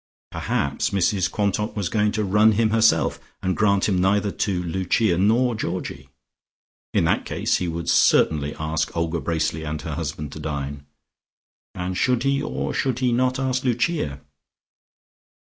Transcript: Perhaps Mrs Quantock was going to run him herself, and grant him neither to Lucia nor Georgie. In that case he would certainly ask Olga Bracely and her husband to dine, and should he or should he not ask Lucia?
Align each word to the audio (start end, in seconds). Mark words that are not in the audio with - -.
Perhaps 0.31 0.89
Mrs 0.89 1.29
Quantock 1.29 1.75
was 1.75 1.87
going 1.87 2.11
to 2.13 2.23
run 2.23 2.53
him 2.53 2.71
herself, 2.71 3.19
and 3.43 3.55
grant 3.55 3.87
him 3.87 4.01
neither 4.01 4.31
to 4.31 4.63
Lucia 4.63 5.15
nor 5.19 5.53
Georgie. 5.53 6.09
In 6.91 7.03
that 7.05 7.23
case 7.23 7.57
he 7.57 7.67
would 7.67 7.87
certainly 7.87 8.55
ask 8.55 8.97
Olga 8.97 9.19
Bracely 9.19 9.63
and 9.63 9.79
her 9.83 9.93
husband 9.93 10.31
to 10.31 10.39
dine, 10.39 10.87
and 11.75 11.95
should 11.95 12.23
he 12.23 12.41
or 12.41 12.73
should 12.73 12.97
he 12.97 13.11
not 13.11 13.37
ask 13.37 13.63
Lucia? 13.63 14.19